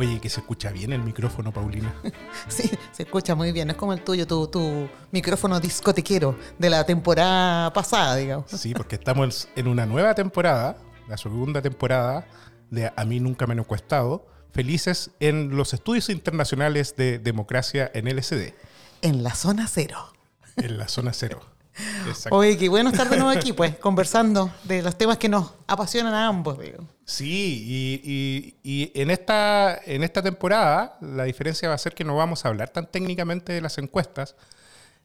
[0.00, 1.92] Oye, que se escucha bien el micrófono, Paulina.
[2.48, 3.68] Sí, se escucha muy bien.
[3.70, 8.48] Es como el tuyo, tu, tu micrófono discotequero de la temporada pasada, digamos.
[8.48, 10.76] Sí, porque estamos en una nueva temporada,
[11.08, 12.28] la segunda temporada
[12.70, 18.06] de A mí nunca me han encuestado, felices en los estudios internacionales de democracia en
[18.06, 18.54] LSD.
[19.02, 20.12] En la zona cero.
[20.58, 21.40] En la zona cero.
[22.06, 22.36] Exacto.
[22.36, 26.14] Oye, qué bueno estar de nuevo aquí, pues, conversando de los temas que nos apasionan
[26.14, 26.84] a ambos, digo.
[27.04, 32.04] Sí, y, y- y en, esta, en esta temporada la diferencia va a ser que
[32.04, 34.34] no vamos a hablar tan técnicamente de las encuestas,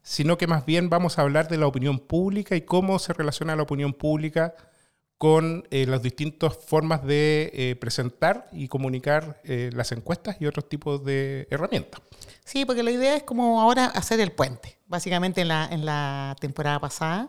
[0.02, 3.56] sino que más bien vamos a hablar de la opinión pública y cómo se relaciona
[3.56, 4.54] la opinión pública
[5.16, 10.68] con eh, las distintas formas de eh, presentar y comunicar eh, las encuestas y otros
[10.68, 12.02] tipos de herramientas.
[12.44, 14.76] Sí, porque la idea es como ahora hacer el puente.
[14.94, 17.28] Básicamente en la, en la temporada pasada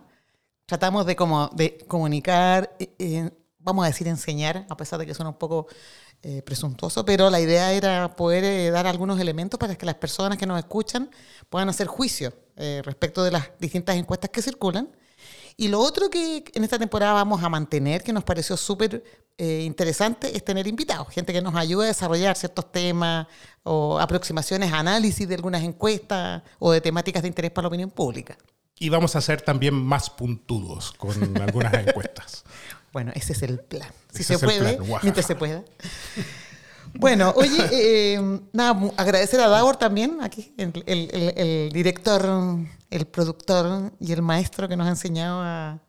[0.67, 5.15] tratamos de, como, de comunicar, eh, eh, vamos a decir enseñar, a pesar de que
[5.15, 5.65] suena un poco
[6.21, 10.45] eh, presuntuoso, pero la idea era poder dar algunos elementos para que las personas que
[10.45, 11.09] nos escuchan
[11.49, 12.31] puedan hacer juicio
[12.83, 14.87] respecto de las distintas encuestas que circulan.
[15.57, 19.03] Y lo otro que en esta temporada vamos a mantener, que nos pareció súper
[19.37, 23.27] eh, interesante, es tener invitados, gente que nos ayude a desarrollar ciertos temas
[23.63, 28.37] o aproximaciones, análisis de algunas encuestas o de temáticas de interés para la opinión pública.
[28.77, 32.43] Y vamos a ser también más puntudos con algunas encuestas.
[32.93, 33.89] Bueno, ese es el plan.
[34.13, 35.63] Si Ese se puede, mientras se pueda.
[36.97, 42.57] Bueno, oye, eh, nada, agradecer a Davor también, aquí, el, el- el- director,
[42.89, 45.79] el productor y el maestro que nos ha enseñado a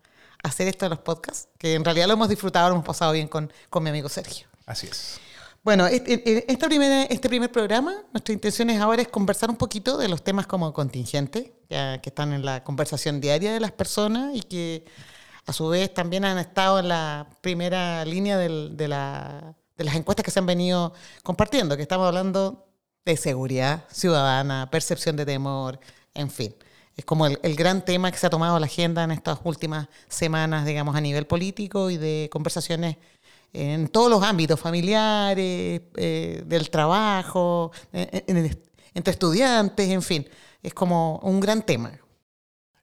[0.47, 3.27] hacer esto de los podcasts, que en realidad lo hemos disfrutado, lo hemos pasado bien
[3.27, 4.47] con, con mi amigo Sergio.
[4.65, 5.19] Así es.
[5.63, 9.97] Bueno, este, esta primera, este primer programa, nuestra intención es ahora es conversar un poquito
[9.97, 14.33] de los temas como contingentes, ya que están en la conversación diaria de las personas
[14.33, 14.85] y que
[15.45, 19.95] a su vez también han estado en la primera línea del- de, la- de las
[19.95, 20.93] encuestas que se han venido
[21.23, 22.65] compartiendo, que estamos hablando
[23.05, 25.79] de seguridad ciudadana, percepción de temor,
[26.13, 26.55] en fin.
[26.97, 30.65] Es como el, gran tema que se ha tomado la agenda en estas últimas semanas,
[30.65, 32.97] digamos, a nivel político y de conversaciones
[33.53, 40.27] en todos los ámbitos, familiares, eh, del trabajo, entre estudiantes, en fin.
[40.61, 41.91] Es como un gran tema.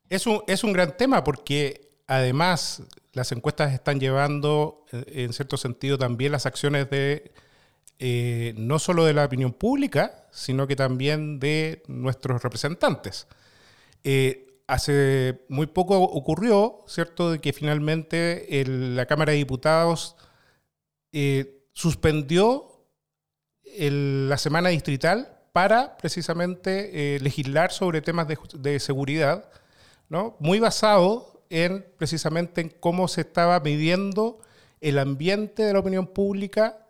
[0.09, 2.83] Es un, es un gran tema porque además
[3.13, 7.33] las encuestas están llevando, eh, en cierto sentido, también las acciones de
[7.99, 13.27] eh, no solo de la opinión pública, sino que también de nuestros representantes.
[14.05, 20.17] Eh, hace muy poco ocurrió, ¿cierto?, de que finalmente la Cámara de Diputados
[21.13, 22.87] eh, suspendió
[23.79, 29.51] la semana distrital para precisamente eh, legislar sobre temas de, seguridad,
[30.09, 30.37] ¿no?
[30.39, 34.39] muy basado en precisamente en cómo se estaba midiendo
[34.81, 36.87] el ambiente de la opinión pública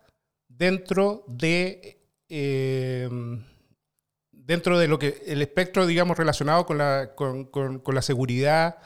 [0.47, 2.01] dentro de
[4.45, 8.77] dentro de lo que el espectro digamos relacionado con la, con, con- la seguridad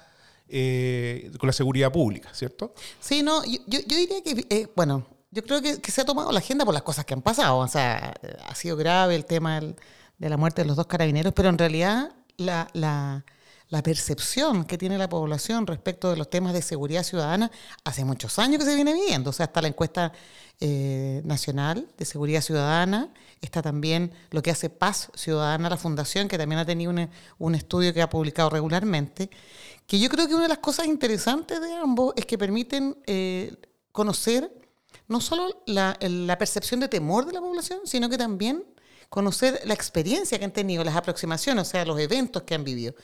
[0.47, 2.74] eh, con la seguridad pública, ¿cierto?
[3.00, 6.40] Sí, no, yo, yo- diría que, eh, bueno, yo creo que, se ha tomado la
[6.40, 7.58] agenda por las cosas que han pasado.
[7.58, 11.34] O sea, eh, ha sido grave el tema de la muerte de los dos carabineros,
[11.36, 13.24] pero en realidad la, la-
[13.69, 17.52] la percepción que tiene la población respecto de los temas de seguridad ciudadana
[17.84, 19.30] hace muchos años que se viene viendo.
[19.30, 20.12] O sea, está la encuesta
[20.59, 26.38] eh, nacional de seguridad ciudadana, está también lo que hace Paz Ciudadana, la fundación, que
[26.38, 29.30] también ha tenido un, un estudio que ha publicado regularmente,
[29.86, 33.56] que yo creo que una de las cosas interesantes de ambos es que permiten eh,
[33.91, 34.51] conocer
[35.07, 38.63] no solo la, la percepción de temor de la población, sino que también
[39.10, 42.95] conocer la experiencia que han tenido, las aproximaciones, o sea, los eventos que han vivido.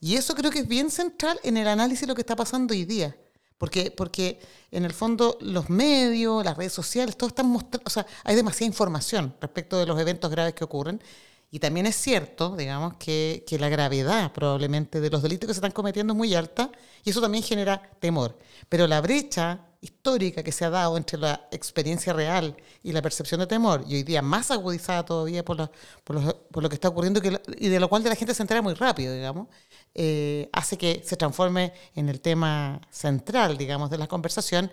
[0.00, 2.72] Y eso creo que es bien central en el análisis de lo que está pasando
[2.72, 3.16] hoy día.
[3.58, 8.06] Porque, porque en el fondo los medios, las redes sociales, todo están mostrando, o sea,
[8.24, 11.02] hay demasiada información respecto de los eventos graves que ocurren.
[11.50, 15.58] Y también es cierto, digamos, que, que la gravedad probablemente de los delitos que se
[15.58, 16.70] están cometiendo es muy alta
[17.04, 18.38] y eso también genera temor.
[18.68, 23.40] Pero la brecha histórica que se ha dado entre la experiencia real y la percepción
[23.40, 25.70] de temor, y hoy día más agudizada todavía por, la-
[26.04, 27.20] por, los- por lo que está ocurriendo
[27.56, 29.48] y de lo cual de la gente se entera muy rápido, digamos,
[29.94, 34.70] eh, hace que se transforme en el tema central, digamos, de la conversación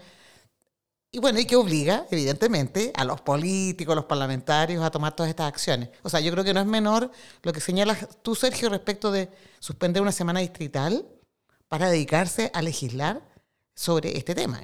[1.12, 5.30] Y bueno, y que obliga, evidentemente, a los políticos, a los parlamentarios a tomar todas
[5.30, 5.90] estas acciones.
[6.04, 7.12] O sea, yo creo que no es menor
[7.44, 9.30] lo que señalas tú, Sergio, respecto de
[9.60, 11.06] suspender una semana distrital
[11.70, 13.22] para dedicarse a legislar
[13.76, 14.60] sobre este tema.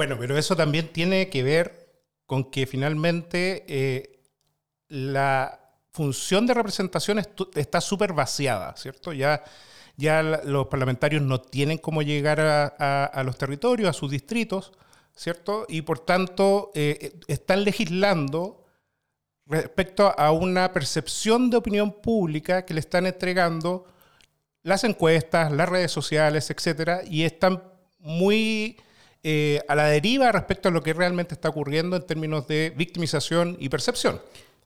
[0.00, 4.22] Bueno, pero eso también tiene que ver con que finalmente eh,
[4.88, 5.60] la
[5.92, 7.20] función de representación
[7.54, 9.12] está súper vaciada, ¿cierto?
[9.12, 9.44] Ya,
[9.98, 14.72] ya los parlamentarios no tienen cómo llegar a los territorios, a sus distritos
[15.14, 15.66] ¿cierto?
[15.68, 18.64] Y por tanto eh, están legislando
[19.44, 23.84] respecto a una percepción de opinión pública que le están entregando
[24.62, 27.62] las encuestas, las redes sociales, etcétera, y están
[27.98, 28.78] muy
[29.22, 33.56] eh, a la deriva respecto a lo que realmente está ocurriendo en términos de victimización
[33.60, 34.20] y percepción.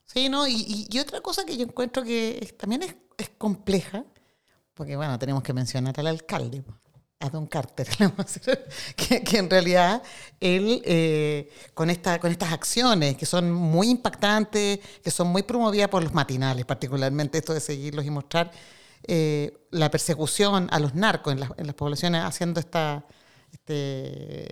[0.04, 2.94] Sí, no, y, otra cosa que yo encuentro que también es,
[3.36, 4.04] compleja,
[4.74, 6.62] porque bueno, tenemos que mencionar al alcalde
[7.18, 7.88] a Don Carter,
[8.96, 10.02] que, en realidad
[10.38, 15.88] él, eh, con, esta, con estas acciones que son muy impactantes, que son muy promovidas
[15.88, 18.52] por los matinales, particularmente esto de seguirlos y mostrar
[19.06, 23.04] eh, la persecución a los narcos en, en las poblaciones, haciendo esta,
[23.54, 24.48] este,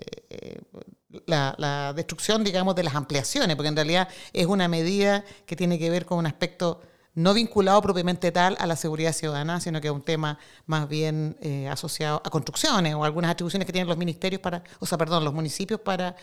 [1.25, 5.77] la, la destrucción, digamos, de las ampliaciones, porque en realidad es una medida que tiene
[5.77, 6.81] que ver con un aspecto
[7.15, 11.37] no vinculado propiamente tal a la seguridad ciudadana, sino que es un tema más bien
[11.41, 15.23] eh, asociado a construcciones o algunas atribuciones que tienen los ministerios para, o sea, perdón,
[15.23, 16.15] los municipios para,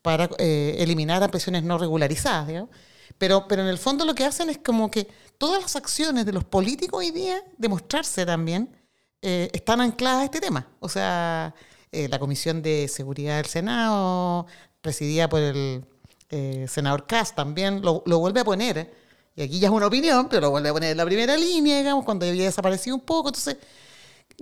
[0.00, 2.66] para eh, eliminar ampliaciones no regularizadas,
[3.18, 5.08] Pero, pero en el fondo lo que hacen es como que
[5.38, 8.74] todas las acciones de los políticos hoy día, demostrarse también,
[9.22, 10.66] eh, están ancladas a este tema.
[10.80, 11.54] O sea,
[11.92, 14.46] la Comisión de Seguridad del Senado,
[14.80, 15.84] presidida por el
[16.68, 18.92] senador Kass, también lo, lo vuelve a poner
[19.38, 21.78] y aquí ya es una opinión, pero lo vuelve a poner en la primera línea,
[21.78, 23.28] digamos, cuando había desaparecido un poco.
[23.28, 23.56] Entonces,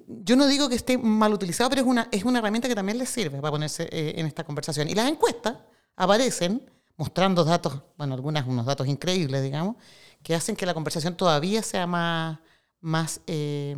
[0.06, 2.96] yo no digo que esté mal utilizado, pero es una, es una herramienta que también
[2.96, 4.88] le sirve para ponerse eh, en esta conversación.
[4.88, 5.58] Y las encuestas
[5.96, 6.62] aparecen
[6.96, 9.76] mostrando datos, bueno, algunas, unos datos increíbles, digamos,
[10.22, 12.38] que hacen que la conversación todavía sea más,
[12.80, 13.76] más, eh,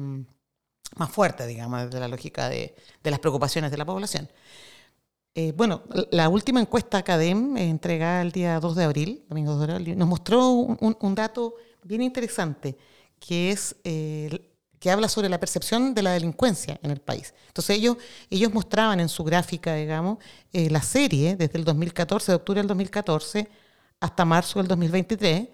[0.97, 4.29] más fuerte, digamos, desde la lógica de, de las preocupaciones de la población.
[5.41, 9.67] Eh, bueno, la última encuesta CADEM, eh, entregada el día 2 de abril, domingo 2
[9.69, 11.55] de abril, nos mostró un, dato
[11.85, 12.77] bien interesante,
[13.21, 14.51] que es eh,
[14.81, 17.35] que habla sobre la percepción de la delincuencia en el país.
[17.47, 17.99] Entonces ellos,
[18.31, 20.19] ellos mostraban en su gráfica, digamos,
[20.53, 23.49] la serie desde el 2014, de octubre del 2014
[24.01, 25.49] hasta marzo del 2023,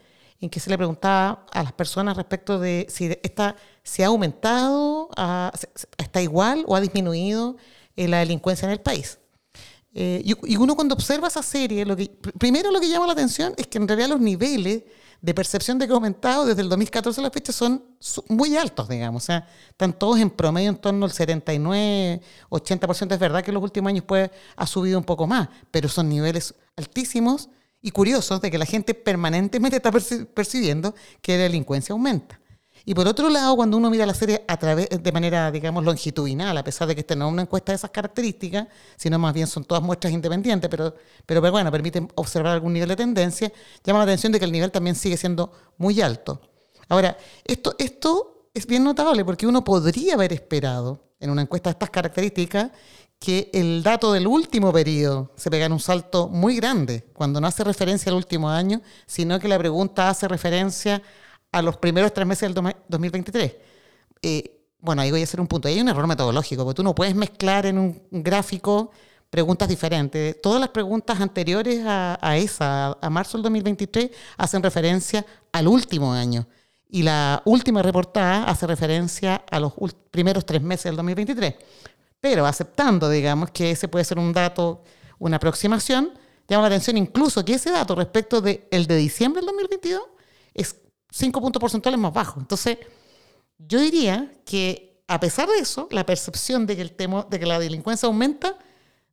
[0.44, 5.08] en que se le preguntaba a las personas respecto de si esta se ha aumentado,
[5.99, 7.56] está igual o ha disminuido
[7.96, 9.19] la delincuencia en el país.
[9.96, 13.55] Eh, y, uno cuando observa esa serie, lo que, primero lo que llama la atención
[13.56, 14.82] es que en realidad los niveles
[15.23, 17.82] de percepción de aumentado desde el 2014 a la fecha son
[18.29, 19.23] muy altos, digamos.
[19.23, 22.20] O sea, están todos en promedio en torno al 79,
[22.50, 23.12] 80%.
[23.12, 26.11] Es verdad que en los últimos años puede, ha subido un poco más, pero son
[26.11, 27.49] niveles altísimos
[27.84, 32.40] y curiosos de que la gente permanentemente está percibiendo que la delincuencia aumenta.
[32.86, 36.56] Y por otro lado, cuando uno mira la serie a través, de manera, digamos, longitudinal,
[36.56, 39.46] a pesar de que esta no es una encuesta de esas características, sino más bien
[39.46, 40.94] son todas muestras independientes, pero,
[41.26, 43.52] pero, bueno, permiten observar algún nivel de tendencia,
[43.84, 46.40] llama la atención de que el nivel también sigue siendo muy alto.
[46.88, 51.72] Ahora, esto, esto es bien notable porque uno podría haber esperado en una encuesta de
[51.72, 52.70] estas características
[53.25, 57.47] que el dato del último periodo se pega en un salto muy grande, cuando no
[57.47, 61.01] hace referencia al último año, sino que la pregunta hace referencia
[61.51, 63.55] a los primeros tres meses del 2023.
[64.20, 65.69] Eh, bueno, ahí voy a hacer un punto.
[65.69, 68.91] Ahí hay un error metodológico, porque tú no puedes mezclar en un gráfico
[69.31, 70.41] preguntas diferentes.
[70.43, 76.46] Todas las preguntas anteriores a, esa, a marzo del 2023, hacen referencia al último año.
[76.91, 79.72] Y la última reportada hace referencia a los
[80.10, 81.55] primeros tres meses del 2023.
[82.24, 84.82] Pero aceptando, digamos, que ese puede ser un dato,
[85.19, 86.10] una aproximación,
[86.48, 90.00] llama la atención incluso que ese dato respecto del el de diciembre del 2022
[90.54, 90.74] es
[91.10, 92.40] 5 puntos porcentuales más bajo.
[92.40, 92.78] Entonces,
[93.58, 97.44] yo diría que a pesar de eso, la percepción de que, el tema, de que
[97.44, 98.56] la delincuencia aumenta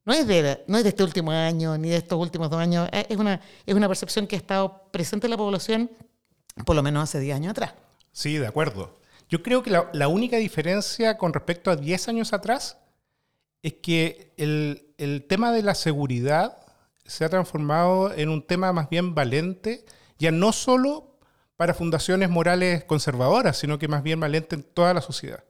[0.06, 2.88] no es, de, no es de este último año ni de estos últimos dos años,
[2.94, 5.92] es una, es una percepción que ha estado presente en la población
[6.66, 7.74] por lo menos hace 10 años atrás.
[8.14, 9.02] Sí, de acuerdo.
[9.28, 12.78] Yo creo que la, la única diferencia con respecto a 10 años atrás
[13.64, 16.58] es que el, tema de la seguridad
[17.06, 19.86] se ha transformado en un tema más bien valente,
[20.18, 21.18] ya no solo
[21.56, 25.44] para fundaciones morales conservadoras, sino que más bien valente en toda la sociedad.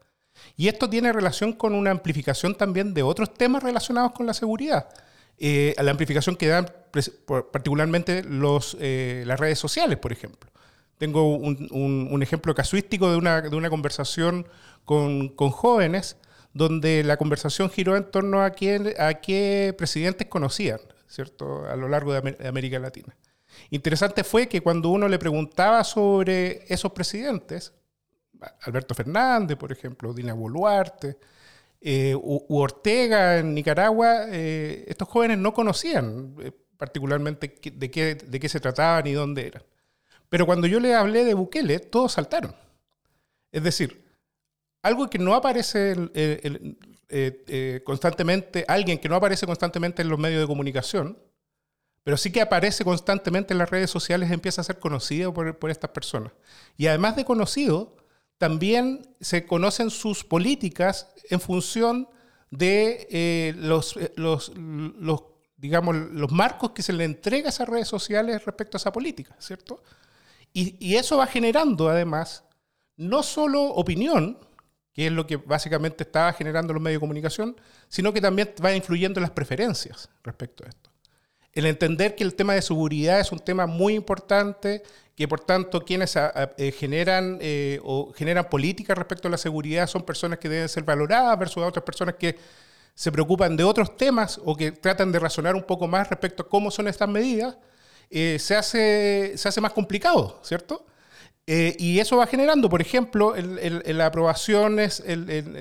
[0.57, 4.89] Y esto tiene relación con una amplificación también de otros temas relacionados con la seguridad.
[5.37, 6.71] Eh, a la amplificación que dan
[7.51, 10.51] particularmente los, eh, las redes sociales, por ejemplo.
[10.97, 14.45] Tengo un, ejemplo casuístico de una, conversación
[14.85, 16.17] con, con, jóvenes
[16.53, 20.79] donde la conversación giró en torno a, quién, a qué presidentes conocían.
[21.11, 23.15] ¿cierto?, a lo largo de América Latina.
[23.69, 27.73] Interesante fue que cuando uno le preguntaba sobre esos presidentes,
[28.61, 31.17] Alberto Fernández, por ejemplo, Dina Boluarte,
[31.81, 38.39] eh, u, Ortega en Nicaragua, eh, estos jóvenes no conocían eh, particularmente de qué, de
[38.39, 39.63] qué se trataban y dónde eran.
[40.29, 42.55] Pero cuando yo le hablé de Bukele, todos saltaron.
[43.51, 44.00] Es decir,
[44.81, 45.95] algo que no aparece
[47.83, 51.17] constantemente, alguien que no aparece constantemente en los medios de comunicación,
[52.03, 55.91] pero sí que aparece constantemente en las redes sociales, empieza a ser conocido por, estas
[55.91, 56.31] personas.
[56.77, 57.95] Y además de conocido,
[58.37, 62.09] también se conocen sus políticas en función
[62.49, 64.11] de eh, los, eh,
[65.57, 69.35] digamos, los marcos que se le entrega a esas redes sociales respecto a esa política,
[69.39, 69.83] ¿cierto?
[70.53, 72.43] Y eso va generando, además,
[72.97, 74.37] no solo opinión,
[74.93, 77.55] que es lo que básicamente estaba generando los medios de comunicación,
[77.87, 80.91] sino que también va influyendo en las preferencias respecto a esto
[81.53, 84.83] el entender que el tema de seguridad es un tema muy importante,
[85.15, 90.03] que por tanto quienes eh, generan eh, o generan políticas respecto a la seguridad son
[90.03, 92.37] personas que deben ser valoradas versus otras personas que
[92.95, 96.49] se preocupan de otros temas o que tratan de razonar un poco más respecto a
[96.49, 97.57] cómo son estas medidas,
[98.09, 100.85] eh, se, hace, se hace más complicado, ¿cierto?
[101.53, 105.03] Eh, y eso va generando, por ejemplo, en las aprobaciones,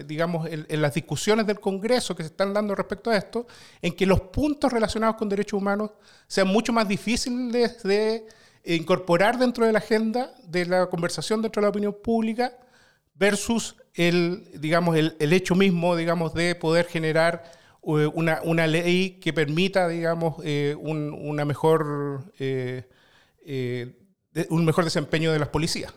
[0.06, 3.48] digamos, en las discusiones del Congreso que se están dando respecto a esto,
[3.82, 5.90] en que los puntos relacionados con derechos humanos
[6.28, 8.24] sean mucho más difíciles de,
[8.64, 12.56] incorporar dentro de la agenda de la conversación dentro de la opinión pública
[13.16, 17.50] versus el, digamos, el, hecho mismo, digamos, de poder generar
[17.82, 22.32] eh, una, ley que permita, digamos, eh, una mejor
[24.48, 25.92] un mejor desempeño de las policías.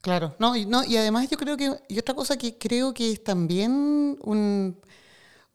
[0.00, 3.12] Claro, no, y, no, y además yo creo que, y otra cosa que creo que
[3.12, 4.80] es también un,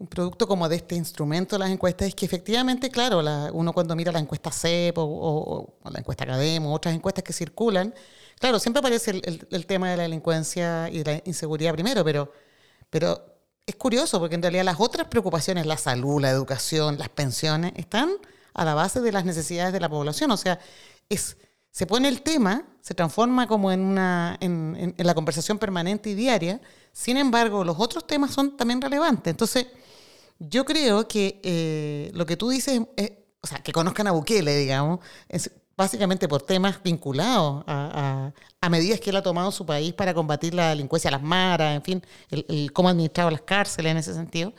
[0.10, 3.22] producto como de este instrumento de las encuestas es que efectivamente, claro,
[3.54, 7.94] uno cuando mira la encuesta CEP o, la encuesta Academo, otras encuestas que circulan,
[8.38, 12.34] claro, siempre aparece el, el, tema de la delincuencia y de la inseguridad primero, pero,
[12.90, 13.34] pero
[13.66, 18.10] es curioso porque en realidad las otras preocupaciones, la salud, la educación, las pensiones, están
[18.54, 20.32] a la base de las necesidades de la población.
[20.32, 20.60] O sea,
[21.10, 21.38] es
[21.74, 26.62] se pone el tema, se transforma como en, una, en, la conversación permanente y diaria,
[26.92, 29.32] sin embargo, los otros temas son también relevantes.
[29.32, 29.66] Entonces,
[30.38, 32.80] yo creo que eh, lo que tú dices,
[33.42, 38.32] o sea, que conozcan a Bukele, digamos, es básicamente por temas vinculados a,
[38.70, 42.06] medidas que él ha tomado su país para combatir la delincuencia, las maras, en fin,
[42.30, 44.54] el, cómo ha administrado las cárceles en ese sentido,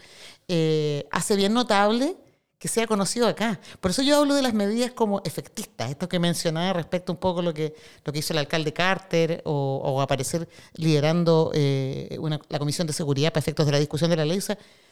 [0.49, 2.16] eh, hace bien notable
[2.58, 3.61] que sea conocido acá.
[3.80, 7.42] Por eso yo hablo de las medidas como efectistas, esto que mencionaba respecto un poco
[7.42, 12.18] lo que, lo que hizo el alcalde Carter o, aparecer liderando eh,
[12.49, 14.40] la Comisión de Seguridad para efectos de la discusión de la ley.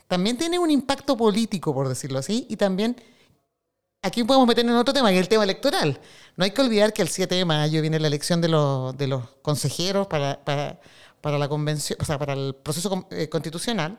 [0.06, 2.96] también tiene un impacto político, por decirlo así, y también
[4.02, 6.00] aquí podemos meternos en otro tema, que es el tema electoral.
[6.36, 9.06] No hay que olvidar que el 7 de mayo viene la elección de los, de
[9.06, 13.98] los consejeros para, para, la convención, o sea, para el proceso eh, constitucional,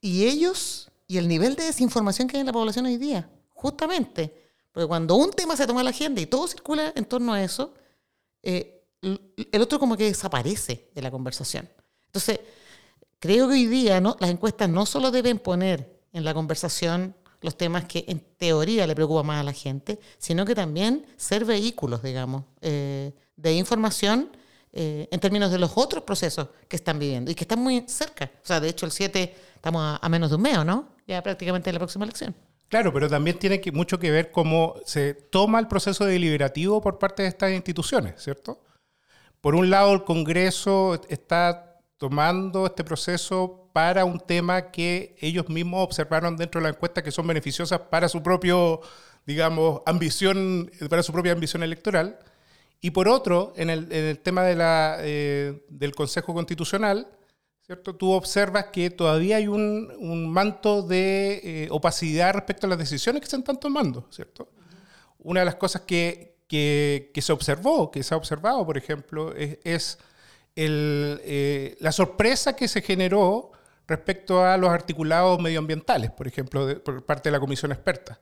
[0.00, 4.46] y ellos y el nivel de desinformación que hay en la población hoy día, justamente.
[4.72, 7.74] Porque cuando un tema se toma la agenda y todo circula en torno a eso,
[8.42, 11.68] eh, el otro como que desaparece de la conversación.
[12.06, 12.40] Entonces,
[13.18, 14.16] creo que hoy día ¿no?
[14.20, 18.94] las encuestas no solo deben poner en la conversación los temas que en teoría le
[18.94, 24.30] preocupan más a la gente, sino que también ser vehículos, digamos, eh, de información
[24.72, 28.30] eh, en términos de los otros procesos que están viviendo y que están muy cerca.
[28.42, 30.88] O sea, de hecho, el 7 estamos a, menos de un mes, ¿no?
[31.06, 32.34] Ya prácticamente en la próxima elección.
[32.68, 36.98] Claro, pero también tiene que, mucho que ver cómo se toma el proceso deliberativo por
[36.98, 38.60] parte de estas instituciones, ¿cierto?
[39.40, 45.84] Por un lado, el Congreso está tomando este proceso para un tema que ellos mismos
[45.84, 48.80] observaron dentro de la encuesta que son beneficiosas para su propio,
[49.26, 52.18] digamos, ambición, para su propia ambición electoral.
[52.80, 57.06] Y por otro, en el, tema de la, eh, del Consejo Constitucional,
[57.66, 57.96] ¿cierto?
[57.96, 63.28] Tú observas que todavía hay un, manto de eh, opacidad respecto a las decisiones que
[63.28, 64.48] se están tomando, ¿cierto?
[65.18, 69.98] Una de las cosas que, se observó, que se ha observado, por ejemplo, es,
[70.54, 73.50] eh, la sorpresa que se generó
[73.88, 78.20] respecto a los articulados medioambientales, por ejemplo, por parte de la comisión experta.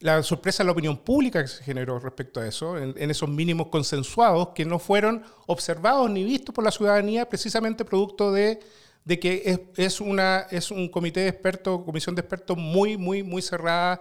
[0.00, 3.68] La sorpresa de la opinión pública que se generó respecto a eso, en, esos mínimos
[3.68, 8.60] consensuados que no fueron observados ni vistos por la ciudadanía, precisamente producto de
[9.04, 13.22] de que es, es, una, es un comité de expertos, comisión de expertos muy, muy,
[13.22, 14.00] muy cerrada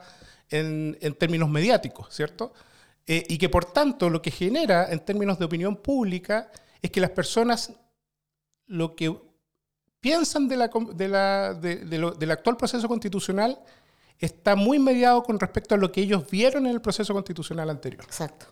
[0.50, 2.53] en, en términos mediáticos, ¿cierto?
[3.08, 7.01] Eh, y que por tanto lo que genera en términos de opinión pública es que
[7.01, 7.74] las personas
[8.67, 9.20] lo que
[10.00, 11.77] piensan de la, de la, de,
[12.17, 13.60] del actual proceso constitucional
[14.20, 18.03] está muy mediado con respecto a lo que ellos vieron en el proceso constitucional anterior.
[18.03, 18.46] Exacto,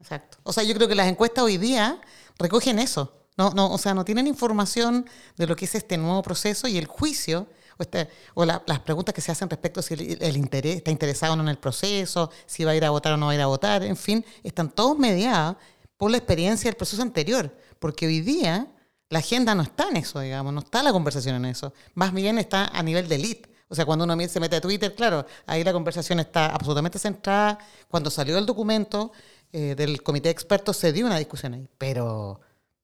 [0.00, 0.38] exacto.
[0.42, 2.00] O sea, yo creo que las encuestas hoy día
[2.38, 3.21] recogen eso.
[3.36, 6.76] No, no, o sea, no tienen información de lo que es este nuevo proceso y
[6.76, 7.48] el juicio
[7.78, 11.32] o, este, o las preguntas que se hacen respecto a si el, interés, está interesado
[11.32, 13.34] o no en el proceso, si va a ir a votar o no va a
[13.34, 15.56] ir a votar, en fin, están todos mediados
[15.96, 18.66] por la experiencia del proceso anterior, porque hoy día
[19.08, 22.38] la agenda no está en eso, digamos, no está la conversación en eso, más bien
[22.38, 23.52] está a nivel de elite.
[23.68, 27.58] O sea, cuando uno se mete a Twitter, claro, ahí la conversación está absolutamente centrada.
[27.88, 29.12] Cuando salió el documento
[29.50, 32.38] eh, del comité de expertos se dio una discusión ahí, pero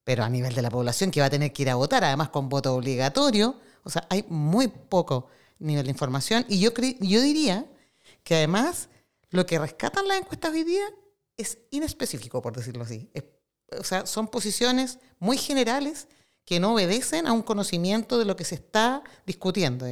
[0.09, 2.31] pero a nivel de la población que va a tener que ir a votar, además
[2.31, 7.67] con voto obligatorio, o sea, hay muy poco nivel de información y yo, yo diría
[8.25, 8.89] que además
[9.29, 10.87] lo que rescatan las encuestas hoy día
[11.37, 13.11] es inespecífico, por decirlo así.
[13.79, 16.09] o sea, son posiciones muy generales
[16.47, 19.85] que no obedecen a un conocimiento de lo que se está discutiendo.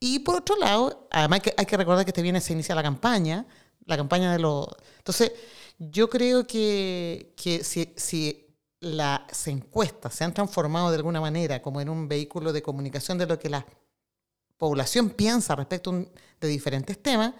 [0.00, 3.46] Y por otro lado, además hay que, recordar que este viene se inicia la campaña,
[3.84, 4.66] la campaña de los...
[4.96, 5.32] Entonces,
[5.78, 8.41] yo creo que, que si
[8.82, 13.26] las encuestas se han transformado de alguna manera como en un vehículo de comunicación de
[13.26, 13.64] lo que la
[14.58, 15.92] población piensa respecto
[16.40, 17.32] de diferentes temas,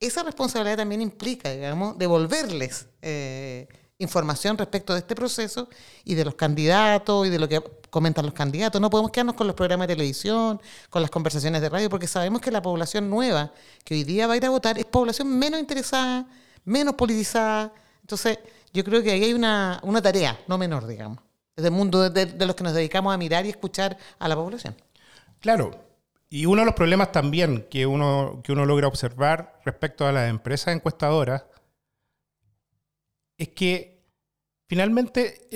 [0.00, 5.68] esa responsabilidad también implica, digamos, devolverles eh, información respecto de este proceso
[6.04, 8.80] y de los candidatos y de lo que comentan los candidatos.
[8.80, 12.40] No podemos quedarnos con los programas de televisión, con las conversaciones de radio, porque sabemos
[12.40, 13.52] que la población nueva
[13.84, 16.26] que hoy día va a ir a votar es población menos interesada,
[16.64, 17.72] menos politizada.
[18.08, 18.38] Entonces,
[18.72, 21.18] yo creo que ahí hay una, tarea, no menor, digamos,
[21.54, 24.74] desde el mundo de, los que nos dedicamos a mirar y escuchar a la población.
[25.40, 25.72] Claro,
[26.30, 30.30] y uno de los problemas también que uno, que uno logra observar respecto a las
[30.30, 31.44] empresas encuestadoras
[33.36, 34.02] es que
[34.68, 35.46] finalmente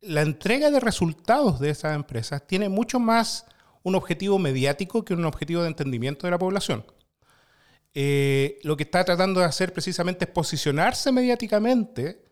[0.00, 3.44] la entrega de resultados de esas empresas tiene mucho más
[3.82, 6.82] un objetivo mediático que un objetivo de entendimiento de la población.
[7.94, 12.24] Eh, lo que está tratando de hacer precisamente es posicionarse mediáticamente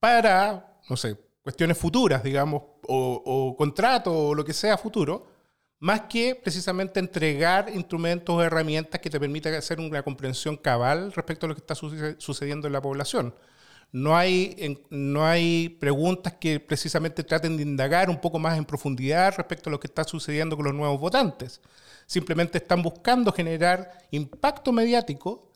[0.00, 5.26] para, no sé, cuestiones futuras, digamos, o, o contrato o lo que sea futuro,
[5.78, 11.46] más que precisamente entregar instrumentos o herramientas que te permitan hacer una comprensión cabal respecto
[11.46, 13.34] a lo que está sucediendo en la población.
[13.92, 19.34] No hay, no hay preguntas que precisamente traten de indagar un poco más en profundidad
[19.36, 21.60] respecto a lo que está sucediendo con los nuevos votantes
[22.06, 25.52] simplemente están buscando generar impacto mediático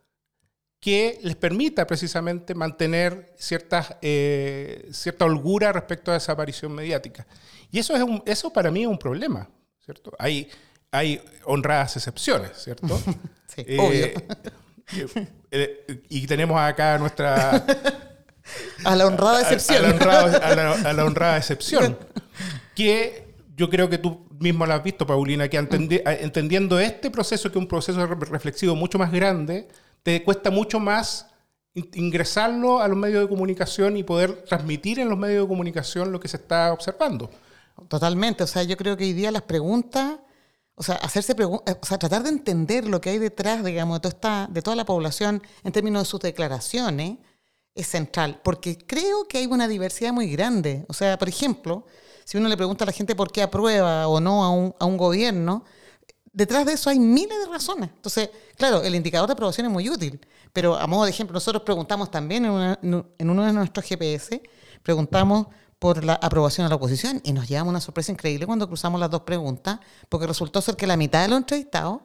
[0.80, 7.26] que les permita precisamente mantener ciertas, eh, cierta holgura respecto a esa aparición mediática.
[7.70, 10.12] Y eso, es eso para mí es un problema, ¿cierto?
[10.18, 10.48] Hay,
[10.90, 12.98] hay honradas excepciones, ¿cierto?
[13.46, 15.20] sí, eh, obvio.
[15.50, 17.64] Eh, y tenemos acá nuestra...
[18.84, 19.84] A la honrada excepción.
[20.02, 21.98] a la honrada excepción.
[22.74, 27.58] que yo creo que tú mismo lo has visto, Paulina, que entendiendo este proceso, que
[27.58, 29.68] es un proceso reflexivo mucho más grande,
[30.02, 31.26] te cuesta mucho más
[31.74, 36.18] ingresarlo a los medios de comunicación y poder transmitir en los medios de comunicación lo
[36.18, 37.30] que se está observando.
[37.88, 40.18] Totalmente, o sea, yo creo que hoy día las preguntas,
[40.74, 44.00] o sea, hacerse preguntas, o sea, tratar de entender lo que hay detrás, digamos, de
[44.00, 47.18] toda, esta, de toda la población en términos de sus declaraciones
[47.74, 50.84] es central, porque creo que hay una diversidad muy grande.
[50.88, 51.86] O sea, por ejemplo,
[52.24, 54.84] si uno le pregunta a la gente por qué aprueba o no a un, a
[54.86, 55.64] un gobierno,
[56.32, 57.90] detrás de eso hay miles de razones.
[57.94, 60.20] Entonces, claro, el indicador de aprobación es muy útil,
[60.52, 64.42] pero a modo de ejemplo, nosotros preguntamos también en, en uno de nuestros GPS,
[64.82, 65.46] preguntamos
[65.78, 69.10] por la aprobación de la oposición y nos llevamos una sorpresa increíble cuando cruzamos las
[69.10, 72.02] dos preguntas, porque resultó ser que la mitad de los entrevistados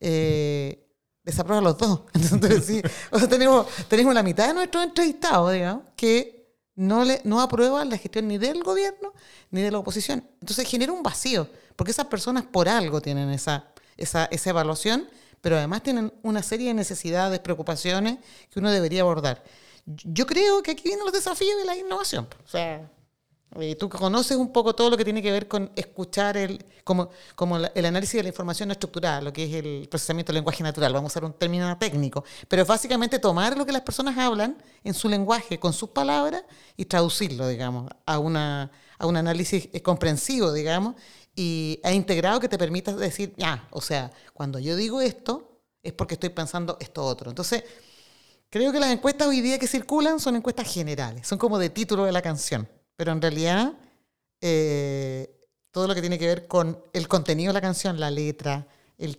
[0.00, 0.87] eh,
[1.30, 2.02] desaprueba los dos.
[2.14, 7.20] Entonces, sí, o sea, tenemos, tenemos la mitad de nuestros entrevistados, digamos, que no, le,
[7.24, 9.12] no aprueban la gestión ni del gobierno
[9.50, 10.26] ni de la oposición.
[10.40, 15.08] Entonces genera un vacío, porque esas personas por algo tienen esa, esa, esa evaluación,
[15.40, 18.18] pero además tienen una serie de necesidades, preocupaciones
[18.50, 19.44] que uno debería abordar.
[19.86, 22.26] Yo creo que aquí vienen los desafíos de la innovación.
[22.44, 22.90] O sea,
[23.56, 27.08] eh, tú conoces un poco todo lo que tiene que ver con escuchar el, como,
[27.34, 30.62] como el análisis de la información no estructurada, lo que es el procesamiento del lenguaje
[30.62, 34.18] natural, vamos a usar un término técnico, pero es básicamente tomar lo que las personas
[34.18, 36.44] hablan en su lenguaje, con sus palabras,
[36.76, 40.94] y traducirlo, digamos, a, una, a un análisis eh, comprensivo, digamos,
[41.34, 45.94] y e integrado que te permita decir, ya, o sea, cuando yo digo esto, es
[45.94, 47.30] porque estoy pensando esto otro.
[47.30, 47.64] Entonces,
[48.50, 52.04] creo que las encuestas hoy día que circulan son encuestas generales, son como de título
[52.04, 53.74] de la canción pero en realidad
[54.40, 55.30] eh,
[55.70, 58.66] todo lo que tiene que ver con el contenido de la canción, la letra,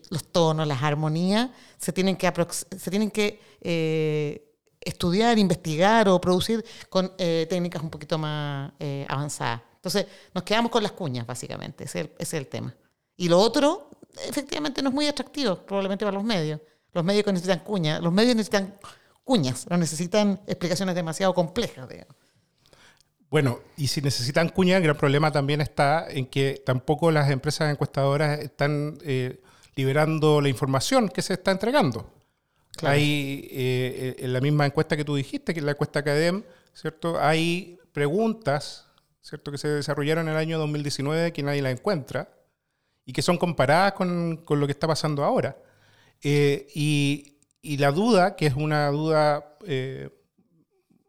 [0.10, 2.30] los tonos, las armonías, se tienen que,
[2.78, 8.74] se tienen que eh, estudiar, investigar o producir con eh, técnicas un poquito más
[9.08, 9.62] avanzadas.
[9.76, 12.76] Entonces, nos quedamos con las cuñas, básicamente, ese es, el, ese es el tema.
[13.16, 13.92] Y lo otro,
[14.28, 16.60] efectivamente, no es muy atractivo, probablemente para los medios.
[16.92, 18.78] Los medios necesitan cuñas, los medios necesitan
[19.24, 21.88] cuñas, no necesitan explicaciones demasiado complejas.
[21.88, 22.20] Digamos.
[23.30, 27.72] Bueno, y si necesitan cuña, el gran problema también está en que tampoco las empresas
[27.72, 29.42] encuestadoras están eh,
[29.76, 32.12] liberando la información que se está entregando.
[32.82, 37.20] Hay, eh, en la misma encuesta que tú dijiste, que es la encuesta CADEM, ¿cierto?
[37.20, 38.88] Hay preguntas,
[39.22, 39.52] ¿cierto?
[39.52, 42.30] Que se desarrollaron en el año 2019 que nadie la encuentra
[43.06, 45.58] y que son comparadas con, con lo que está pasando ahora.
[46.24, 49.58] Eh, y, y, la duda, que es una duda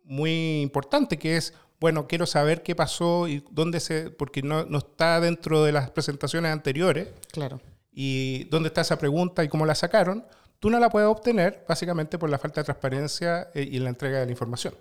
[0.05, 4.79] muy importante, que es, bueno, quiero saber qué pasó y dónde se, porque no, no
[4.79, 7.09] está dentro de las presentaciones anteriores.
[7.33, 7.61] Claro.
[7.91, 10.25] Y dónde está esa pregunta y cómo la sacaron,
[10.59, 14.21] tú no la puedes obtener básicamente por la falta de transparencia eh, y la entrega
[14.21, 14.75] de la información.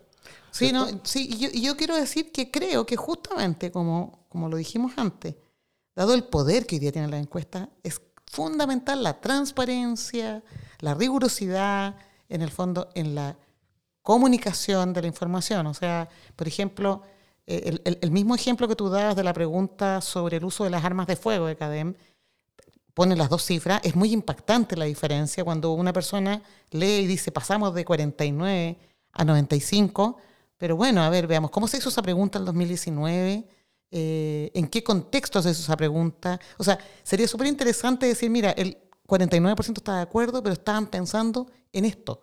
[0.51, 4.91] Sí, no, sí yo, yo, quiero decir que creo que justamente, como, como lo dijimos
[4.97, 5.35] antes,
[5.95, 10.43] dado el poder que hoy día tiene la encuesta, es fundamental la transparencia,
[10.79, 11.95] la rigurosidad,
[12.27, 13.37] en el fondo, en la
[14.01, 15.67] comunicación de la información.
[15.67, 17.01] O sea, por ejemplo,
[17.47, 20.83] eh, el, mismo ejemplo que tú dabas de la pregunta sobre el uso de las
[20.83, 21.95] armas de fuego de CADEM,
[22.93, 27.31] pone las dos cifras, es muy impactante la diferencia cuando una persona lee y dice
[27.31, 28.77] pasamos de 49
[29.13, 30.17] a 95,
[30.57, 33.47] pero bueno, a ver, veamos, ¿cómo se hizo esa pregunta en 2019?
[33.91, 36.39] Eh, ¿En qué contexto se hizo esa pregunta?
[36.57, 41.47] O sea, sería súper interesante decir, mira, el 49% está de acuerdo, pero estaban pensando
[41.73, 42.21] en esto.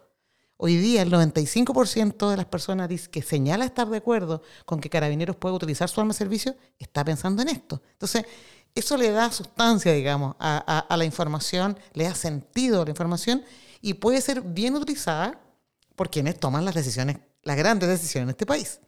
[0.58, 5.36] Hoy día el 95% de las personas que señala estar de acuerdo con que Carabineros
[5.36, 7.82] puede utilizar su arma de servicio está pensando en esto.
[7.92, 8.24] Entonces,
[8.74, 12.90] eso le da sustancia, digamos, a, a, a, la información, le da sentido a la
[12.90, 13.44] información
[13.82, 15.38] y puede ser bien utilizada
[15.94, 18.80] por quienes toman las decisiones, las grandes decisiones en este país.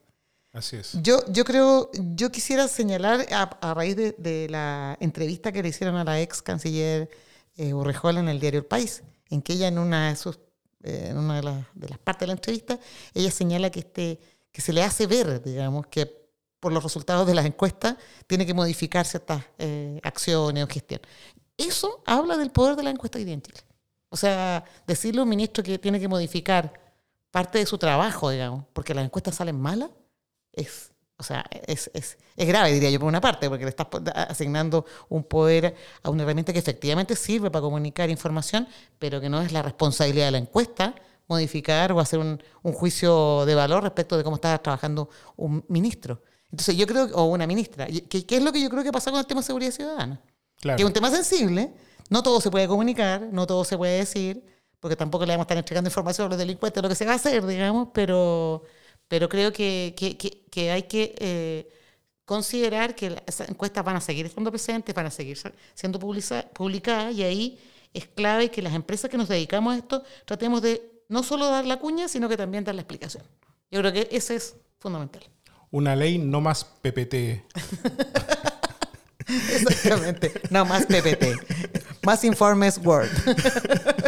[0.52, 0.92] Así es.
[1.02, 5.68] Yo, yo creo, yo quisiera señalar a, a raíz de, de, la entrevista que le
[5.68, 7.11] hicieron a la ex canciller
[7.57, 10.38] eh, Urrejola en el diario El País, en que ella en una de sus
[10.82, 12.78] en una de las, de las, partes de la entrevista,
[13.14, 14.20] ella señala que, este,
[14.52, 16.28] que se le hace ver, digamos, que
[16.60, 21.00] por los resultados de las encuestas tiene que modificar ciertas eh, acciones o gestión.
[21.56, 23.42] Eso habla del poder de la encuesta hoy.
[24.10, 26.72] O sea, decirle a un ministro que tiene que modificar
[27.30, 29.90] parte de su trabajo, digamos, porque las encuestas salen malas,
[30.52, 33.88] es, o sea, es, es, es, grave, diría yo, por una parte, porque le estás
[34.14, 39.42] asignando un poder a una herramienta que efectivamente sirve para comunicar información, pero que no
[39.42, 40.94] es la responsabilidad de la encuesta
[41.28, 46.22] modificar o hacer un, un juicio de valor respecto de cómo está trabajando un ministro.
[46.50, 49.11] Entonces yo creo, o una ministra, ¿qué, qué es lo que yo creo que pasa
[49.11, 50.20] con el tema de seguridad ciudadana?
[50.61, 50.76] Claro.
[50.76, 51.72] Que es un tema sensible,
[52.09, 54.42] no todo se puede comunicar, no todo se puede decir,
[54.81, 57.04] porque tampoco le vamos a estar entregando información a los delincuentes de lo que se
[57.04, 58.62] va a hacer, digamos, pero,
[59.09, 61.68] pero creo que, que, que, que hay que eh,
[62.24, 65.38] considerar que esas encuestas van a seguir estando presentes, van a seguir
[65.74, 67.58] siendo publicadas y ahí
[67.94, 71.64] es clave que las empresas que nos dedicamos a esto tratemos de no solo dar
[71.64, 73.22] la cuña, sino que también dar la explicación.
[73.70, 75.22] Yo creo que ese es fundamental
[75.70, 77.14] una ley no más PPT.
[79.28, 81.24] Exactamente, no más PPT.
[82.02, 83.08] Más informes Word.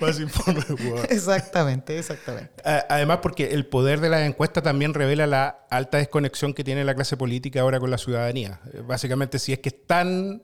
[0.00, 1.06] más informes Word.
[1.10, 2.50] Exactamente, exactamente.
[2.64, 6.94] Además, porque el poder de la encuesta también revela la alta desconexión que tiene la
[6.94, 8.60] clase política ahora con la ciudadanía.
[8.86, 10.42] Básicamente, si es que están.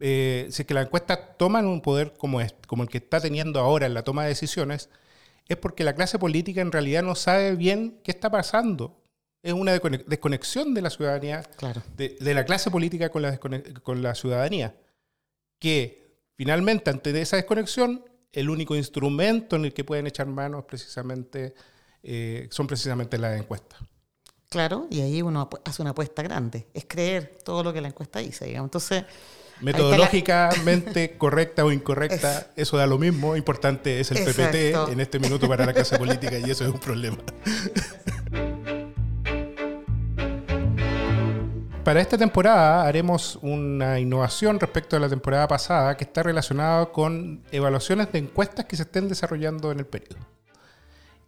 [0.00, 3.86] Eh, si es que las encuestas toman un poder como, el que está teniendo ahora
[3.86, 4.90] en la toma de decisiones,
[5.48, 9.02] es porque la clase política en realidad no sabe bien qué está pasando
[9.42, 11.82] es una desconexión de la ciudadanía, claro.
[11.96, 14.74] de, de, la clase política con la, con la ciudadanía,
[15.58, 21.54] que finalmente ante esa desconexión, el único instrumento en el que pueden echar manos precisamente,
[22.02, 23.80] eh, son precisamente las encuestas.
[24.48, 28.20] Claro, y ahí uno hace una apuesta grande, es creer todo lo que la encuesta
[28.20, 28.68] dice, digamos.
[28.68, 29.04] Entonces,
[29.60, 31.18] metodológicamente la...
[31.18, 34.42] correcta o incorrecta, es, eso da lo mismo, importante es el exacto.
[34.42, 37.18] PPT en este minuto para la clase política y eso es un problema.
[41.88, 47.42] para esta temporada haremos una innovación respecto a la temporada pasada que está relacionada con
[47.50, 50.18] evaluaciones de encuestas que se estén desarrollando en el periodo.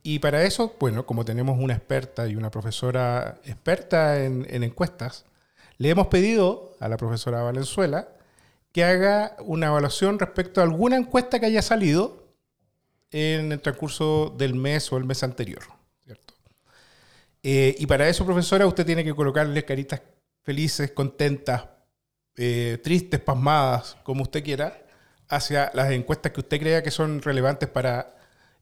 [0.03, 5.25] Y para eso, bueno, como tenemos una experta y una profesora experta en, en encuestas,
[5.79, 8.09] le hemos pedido a la profesora Valenzuela
[8.71, 12.35] que haga una evaluación respecto a alguna encuesta que haya salido
[13.13, 15.63] en el transcurso del mes o el mes anterior.
[16.05, 16.35] ¿cierto?
[17.43, 20.03] Eh, y para eso, profesora, usted tiene que colocarle caritas
[20.43, 21.65] felices, contentas,
[22.37, 24.83] eh, tristes, pasmadas, como usted quiera,
[25.29, 28.15] hacia las encuestas que usted crea que son relevantes para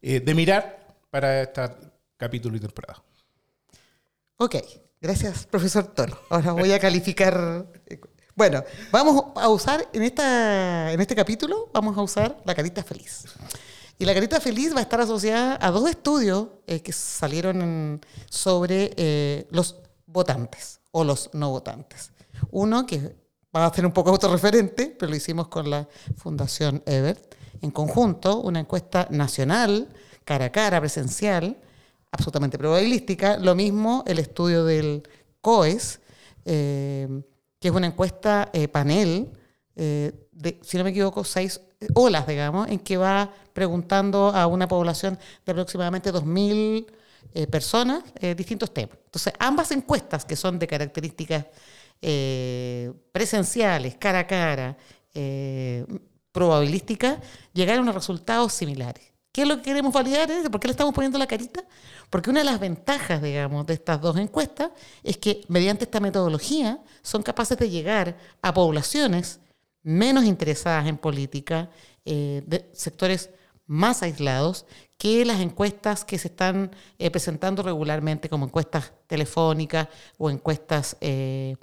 [0.02, 1.62] eh, de mirar para este
[2.16, 3.02] capítulo y temporada.
[4.36, 4.56] Ok,
[5.00, 6.20] gracias, profesor Toro.
[6.28, 7.66] Ahora voy a calificar.
[8.36, 8.62] Bueno,
[8.92, 13.24] vamos a usar en, esta, en este capítulo, vamos a usar la carita feliz.
[13.98, 18.92] Y la carita feliz va a estar asociada a dos estudios eh, que salieron sobre
[18.96, 22.12] eh, los votantes o los no votantes.
[22.50, 23.16] Uno que
[23.54, 28.40] va a ser un poco autorreferente, pero lo hicimos con la Fundación Ebert, en conjunto,
[28.40, 29.88] una encuesta nacional,
[30.24, 31.56] cara a cara, presencial,
[32.12, 33.38] absolutamente probabilística.
[33.38, 35.02] Lo mismo el estudio del
[35.40, 36.00] COES,
[36.44, 37.22] eh,
[37.58, 39.32] que es una encuesta panel,
[39.74, 41.60] de, si no me equivoco, seis
[41.94, 46.86] olas, digamos, en que va preguntando a una población de aproximadamente 2.000
[47.34, 48.97] eh, personas eh, distintos temas.
[49.08, 51.46] Entonces, ambas encuestas, que son de características
[52.02, 54.76] eh, presenciales, cara a cara,
[56.30, 57.18] probabilísticas,
[57.54, 59.12] llegaron a resultados similares.
[59.32, 60.28] ¿Qué es lo que queremos validar?
[60.50, 61.64] ¿Por qué le estamos poniendo la carita?
[62.10, 64.70] Porque una de las ventajas, digamos, de estas dos encuestas
[65.02, 69.40] es que mediante esta metodología son capaces de llegar a poblaciones
[69.82, 71.70] menos interesadas en política,
[72.04, 73.30] eh, de sectores
[73.68, 80.28] más aislados que las encuestas que se están eh, presentando regularmente como encuestas telefónicas o
[80.28, 81.56] encuestas eh,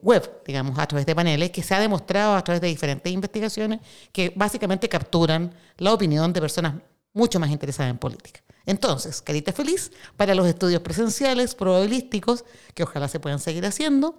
[0.00, 3.80] web, digamos, a través de paneles, que se ha demostrado a través de diferentes investigaciones
[4.12, 6.74] que básicamente capturan la opinión de personas
[7.12, 8.40] mucho más interesadas en política.
[8.64, 14.18] Entonces, carita feliz para los estudios presenciales, probabilísticos, que ojalá se puedan seguir haciendo,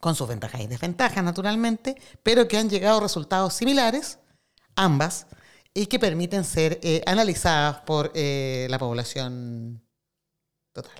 [0.00, 4.18] con sus ventajas y desventajas, naturalmente, pero que han llegado resultados similares,
[4.74, 5.26] ambas,
[5.80, 9.82] y que permiten ser eh, analizadas por eh, la población
[10.72, 10.92] total.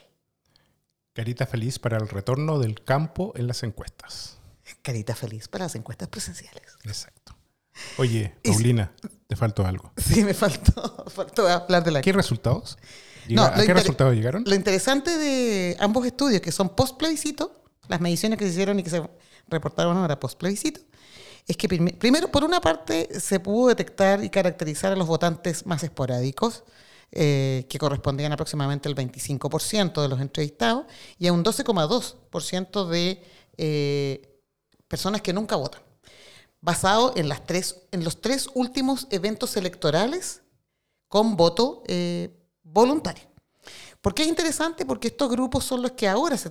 [1.12, 4.38] Carita feliz para el retorno del campo en las encuestas.
[4.80, 6.62] Carita feliz para las encuestas presenciales.
[6.84, 7.36] Exacto.
[7.98, 8.90] Oye, Paulina,
[9.26, 9.92] te faltó algo.
[9.98, 12.00] Sí, me faltó, faltó hablar de la...
[12.00, 12.78] ¿Qué resultados?
[13.36, 14.44] ¿A qué resultados llegaron?
[14.46, 18.82] Lo interesante de ambos estudios, que son post plebiscito, las mediciones que se hicieron y
[18.82, 19.02] que se
[19.46, 20.80] reportaron ahora post plebiscito,
[21.46, 25.82] es que primero, por una parte, se pudo detectar y caracterizar a los votantes más
[25.82, 26.64] esporádicos,
[27.12, 30.86] eh, que correspondían aproximadamente al 25% de los entrevistados,
[31.18, 33.22] y a un 12,2% de
[33.56, 34.40] eh,
[34.86, 35.82] personas que nunca votan,
[36.60, 40.42] basado en, las tres, en los tres últimos eventos electorales
[41.08, 42.30] con voto eh,
[42.62, 43.24] voluntario.
[44.00, 44.86] ¿Por qué es interesante?
[44.86, 46.50] Porque estos grupos son los que ahora se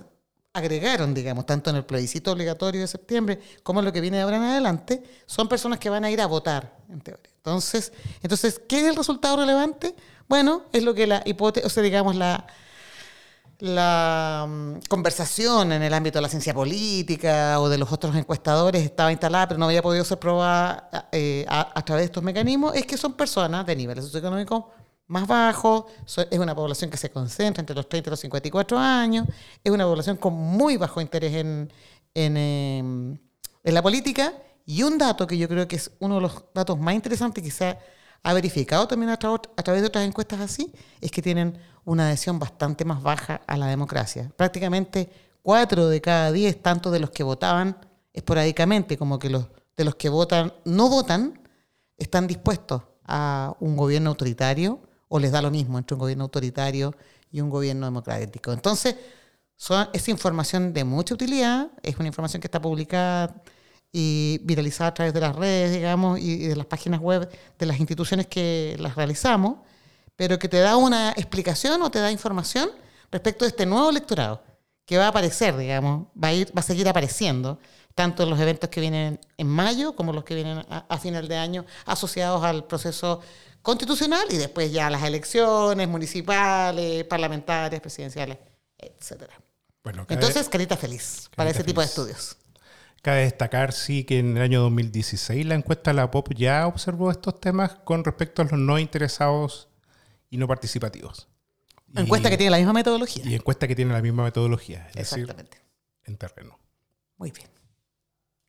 [0.52, 4.24] agregaron, digamos, tanto en el plebiscito obligatorio de septiembre como en lo que viene de
[4.24, 7.30] ahora en adelante, son personas que van a ir a votar, en teoría.
[7.36, 9.94] Entonces, entonces ¿qué es el resultado relevante?
[10.28, 12.46] Bueno, es lo que la hipótesis, o sea, digamos, la,
[13.60, 18.82] la mm, conversación en el ámbito de la ciencia política o de los otros encuestadores
[18.82, 22.74] estaba instalada, pero no había podido ser probada eh, a, a, través de estos mecanismos,
[22.74, 24.64] es que son personas de niveles socioeconómicos
[25.10, 25.86] más bajo,
[26.30, 29.26] es una población que se concentra entre los 30 y los 54 años,
[29.62, 31.68] es una población con muy bajo interés en,
[32.14, 33.18] em,
[33.64, 34.32] en, la política
[34.64, 37.76] y un dato que yo creo que es uno de los datos más interesantes se
[38.22, 42.38] ha, verificado también a, a través de otras encuestas así, es que tienen una adhesión
[42.38, 44.30] bastante más baja a la democracia.
[44.36, 45.10] Prácticamente
[45.42, 47.76] 4 de cada 10, tanto de los que votaban
[48.12, 49.46] esporádicamente como que los
[49.76, 51.40] de los que votan no votan,
[51.96, 56.94] están dispuestos a un gobierno autoritario o les da lo mismo entre un gobierno autoritario
[57.32, 58.52] y un gobierno democrático.
[58.52, 58.94] Entonces,
[59.92, 63.42] es información de mucha utilidad, es una información que está publicada
[63.92, 67.80] y viralizada a través de las redes, digamos, y de las páginas web de las
[67.80, 69.58] instituciones que las realizamos,
[70.14, 72.70] pero que te da una explicación o te da información
[73.10, 74.42] respecto de este nuevo electorado
[74.86, 77.58] que va a aparecer, digamos, va a, ir, va a seguir apareciendo,
[77.94, 81.36] tanto los eventos que vienen en mayo como los que vienen a, a final de
[81.36, 83.20] año asociados al proceso
[83.62, 88.38] constitucional y después ya las elecciones municipales, parlamentarias, presidenciales,
[88.78, 89.40] etcétera.
[89.82, 92.36] Bueno, Entonces, carita feliz para ese tipo de estudios.
[93.02, 97.10] Cabe destacar, sí, que en el año 2016 la encuesta de la POP ya observó
[97.10, 99.68] estos temas con respecto a los no interesados
[100.28, 101.28] y no participativos.
[101.96, 103.24] Encuesta que tiene la misma metodología.
[103.24, 104.88] Y encuesta que tiene la misma metodología.
[104.94, 105.58] Exactamente.
[106.04, 106.58] en terreno.
[107.16, 107.48] Muy bien.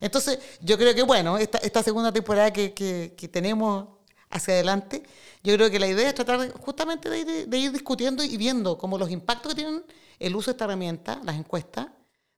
[0.02, 3.88] Entonces, yo creo que, bueno, esta, esta segunda temporada que, que, tenemos
[4.32, 5.04] hacia adelante,
[5.44, 9.12] yo creo que la idea es tratar justamente de ir, discutiendo y viendo cómo los
[9.12, 9.84] impactos que tienen
[10.20, 11.88] el uso de esta herramienta, las encuestas,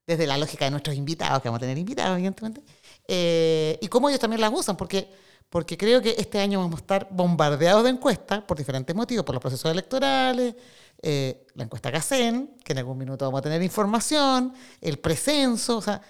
[0.06, 2.62] desde la lógica de nuestros invitados, que vamos a tener invitados, evidentemente,
[3.08, 5.10] eh, y cómo ellos también las usan, porque,
[5.50, 9.36] porque creo que este año vamos a estar bombardeados de encuestas por diferentes motivos, por
[9.36, 10.56] los procesos electorales,
[11.02, 15.82] eh, la encuesta CACEN, que en algún minuto vamos a tener información, el precenso, o
[15.82, 16.02] sea,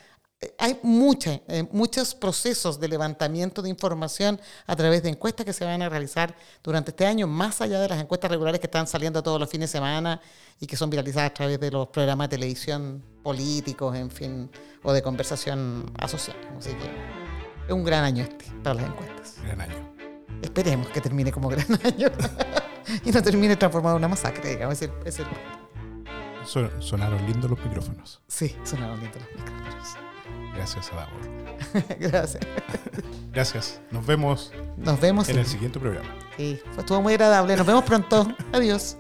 [0.58, 5.65] hay mucha, eh, muchos procesos de levantamiento de información a través de encuestas que se
[5.65, 9.21] van a realizar durante este año, más allá de las encuestas regulares que están saliendo
[9.23, 10.21] todos los fines de semana
[10.60, 14.51] y que son viralizadas a través de los programas de televisión políticos, en fin,
[14.84, 16.39] o de conversación asociada.
[16.58, 16.86] Así que
[17.67, 19.36] es un gran año este para las encuestas.
[19.43, 19.93] Gran año.
[20.41, 22.10] Esperemos que termine como gran año
[23.06, 24.75] y no termine transformado en una masacre, digamos.
[24.75, 25.27] Es el, es el-
[26.45, 28.21] Son- sonaron lindos los micrófonos.
[28.27, 29.88] Sí, sonaron lindos los micrófonos.
[30.55, 31.21] Gracias, a Adamor.
[31.99, 32.47] Gracias.
[33.31, 33.81] Gracias.
[33.91, 34.51] Nos vemos.
[34.77, 36.09] Nos vemos en el siguiente programa.
[36.38, 37.55] Sí, pues estuvo muy agradable.
[37.55, 38.27] Nos vemos pronto.
[38.51, 38.97] Adiós.